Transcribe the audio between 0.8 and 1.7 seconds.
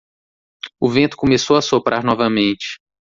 vento começou a